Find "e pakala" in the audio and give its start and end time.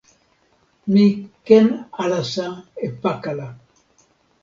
2.85-3.47